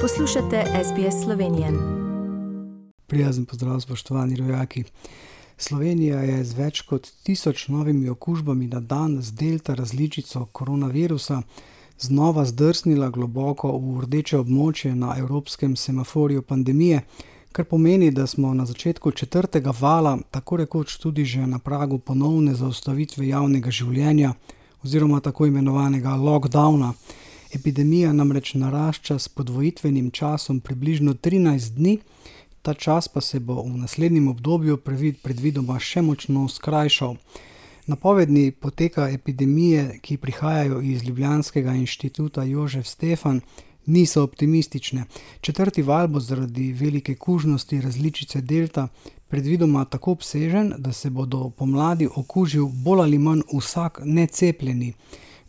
[0.00, 1.72] Poslušate SBS Slovenije.
[3.06, 4.84] Prijazen pozdrav, spoštovani rojaki.
[5.56, 11.42] Slovenija je z več kot tisoč novimi okužbami na dan z delta različico koronavirusa
[11.98, 17.02] znova zdrsnila globoko v rdeče območje na evropskem semaforju pandemije,
[17.52, 22.54] kar pomeni, da smo na začetku četrtega vala, tako rekoč tudi že na pragu ponovne
[22.54, 24.32] zaustavitve javnega življenja
[24.82, 26.94] oziroma tako imenovanega lockdowna.
[27.54, 31.98] Epidemija namreč narašča s podvojitvenim časom približno 13 dni,
[32.62, 34.76] ta čas pa se bo v naslednjem obdobju
[35.22, 37.16] predvidoma še močno skrajšal.
[37.86, 43.40] Napovedni poteka epidemije, ki prihajajo iz Ljubljanskega inštituta Jožef Stefan,
[43.86, 45.04] niso optimistične.
[45.40, 48.88] Četrti val bo zaradi velike kužnosti različice Delta
[49.28, 54.92] predvidoma tako obsežen, da se bo do pomladi okužil bolj ali manj vsak necepljeni,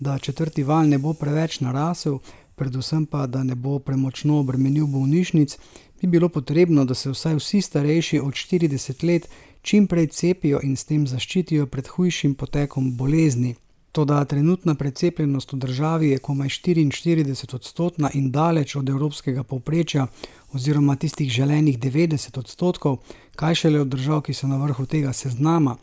[0.00, 2.18] da četrti val ne bo preveč narasel,
[2.56, 5.56] predvsem pa, da ne bo premočno obremenil bolnišnic,
[6.00, 9.28] bi bilo potrebno, da se vsaj vsi starejši od 40 let
[9.62, 13.54] čim prej cepijo in s tem zaščitijo pred hujšim potekom bolezni.
[13.92, 20.06] Toda trenutna precepljenost v državi je komaj 44 odstotna in daleč od evropskega povprečja
[20.52, 22.96] oziroma tistih želenih 90 odstotkov,
[23.36, 25.76] kaj šele od držav, ki so na vrhu tega seznama.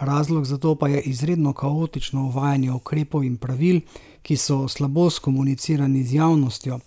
[0.00, 3.80] Razlog za to pa je izredno kaotično uvajanje ukrepov in pravil,
[4.22, 6.78] ki so slabo skomunicirani z javnostjo.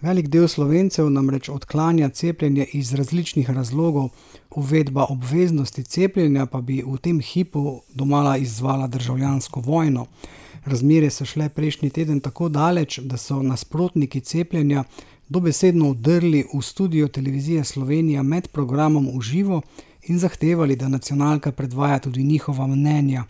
[0.00, 4.08] Velik del slovencev namreč odklanja cepljenje iz različnih razlogov,
[4.50, 10.06] uvedba obveznosti cepljenja pa bi v tem hipu domala izvala državljansko vojno.
[10.64, 14.84] Razmere so šle prejšnji teden tako daleč, da so nasprotniki cepljenja
[15.28, 19.62] dobesedno udrli v studio televizije Slovenija med programom v živo
[20.02, 23.24] in zahtevali, da nacionalka predvaja tudi njihova mnenja.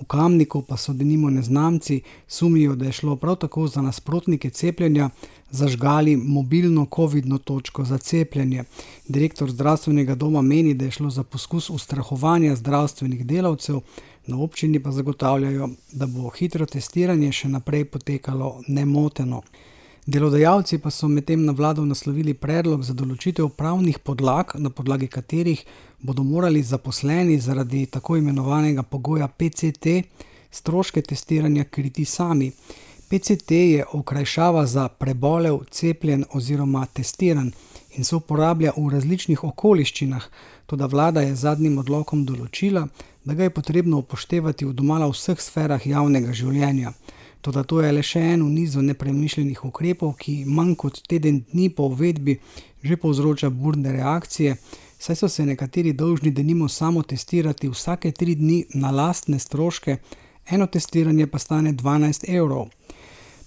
[0.00, 5.10] V Kamniku pa so denimo neznamci, sumijo, da je šlo prav tako za nasprotnike cepljenja,
[5.50, 8.64] zažgali mobilno COVID-no točko za cepljenje.
[9.08, 13.80] Direktor zdravstvenega doma meni, da je šlo za poskus ustrahovanja zdravstvenih delavcev,
[14.26, 19.42] na občini pa zagotavljajo, da bo hitro testiranje še naprej potekalo nemoteno.
[20.06, 25.62] Delodajalci pa so medtem na vlado naslovili predlog za določitev pravnih podlag, na podlagi katerih
[26.02, 29.94] bodo morali zaposleni zaradi tako imenovanega pogoja PCT
[30.50, 32.50] stroške testiranja kriti sami.
[33.08, 37.52] PCT je okrajšava za prebolev, cepljen oziroma testiran
[37.94, 40.28] in se uporablja v različnih okoliščinah,
[40.66, 42.88] tudi vlada je zadnjim odlokom določila,
[43.22, 46.90] da ga je potrebno upoštevati v domala vseh sferah javnega življenja.
[47.42, 51.72] Toda to je le še en v nizu nepremišljenih ukrepov, ki manj kot teden dni
[51.74, 52.38] po uvedbi
[52.82, 54.56] že povzroča burne reakcije,
[54.98, 59.96] saj so se nekateri dolžni denimo samo testirati vsake tri dni na lastne stroške,
[60.50, 62.68] eno testiranje pa stane 12 evrov.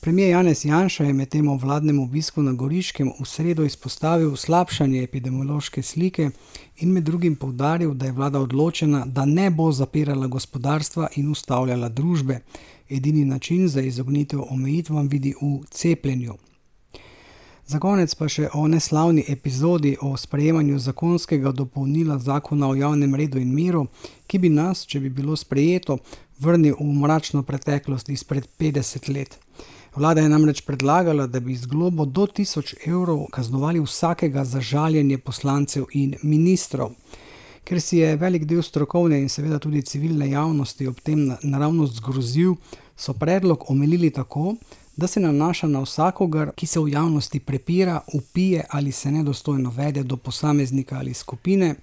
[0.05, 5.81] Premijer Janez Janša je medtem o vladnem obisku na Goriškem v sredo izpostavil slabšanje epidemiološke
[5.81, 6.29] slike
[6.77, 11.89] in med drugim povdaril, da je vlada odločena, da ne bo zapirala gospodarstva in ustavljala
[11.89, 12.39] družbe.
[12.89, 16.35] Edini način za izognitev omejitvam vidi v cepljenju.
[17.65, 23.41] Za konec pa še o neslavni epizodi o sprejemanju zakonskega dopolnila zakona o javnem redu
[23.41, 23.87] in miru,
[24.27, 25.97] ki bi nas, če bi bilo sprejeto,
[26.39, 29.39] vrnil v mračno preteklost izpred 50 let.
[29.95, 35.17] Vlada je namreč predlagala, da bi z globo do 1000 evrov kaznovali vsakega za žaljenje
[35.17, 36.89] poslancev in ministrov.
[37.63, 42.57] Ker si je velik del strokovne in seveda tudi civilne javnosti ob tem naravnost zgrozil,
[42.97, 44.55] so predlog omilili tako,
[44.97, 50.03] da se nanaša na vsakogar, ki se v javnosti prepira, upije ali se nedostojno vede
[50.03, 51.75] do posameznika ali skupine,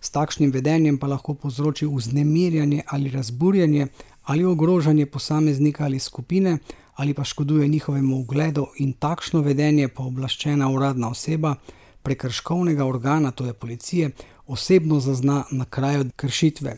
[0.00, 3.86] s takšnim vedenjem pa lahko povzroči vznemirjanje ali razburjanje
[4.26, 6.58] ali ogrožanje posameznika ali skupine
[6.94, 11.54] ali pa škoduje njihovemu ugledu in takšno vedenje pooblaščena uradna oseba
[12.02, 14.10] prekrškovnega organa, to je policije,
[14.46, 16.76] osebno zazna na kraju kršitve.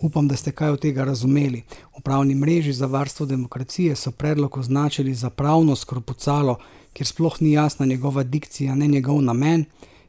[0.00, 1.62] Upam, da ste kaj od tega razumeli.
[1.98, 6.56] V pravni mreži za varstvo demokracije so predlog označili za pravno skropucalo,
[6.92, 9.64] ker sploh ni jasna njegova dikcija, ne njegov namen,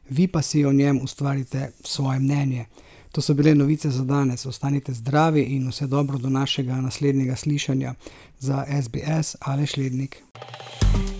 [0.08, 2.66] vi pa si o njem ustvarite svoje mnenje.
[3.12, 4.46] To so bile novice za danes.
[4.46, 7.94] Ostanite zdravi in vse dobro do našega naslednjega slišanja
[8.38, 10.22] za SBS ali Šlednik.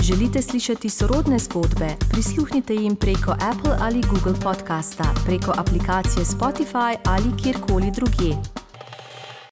[0.03, 1.89] Želite slišati sorodne zgodbe?
[2.11, 8.62] Prisluhnite jim preko Apple ali Google podcasta, preko aplikacije Spotify ali kjerkoli drugje.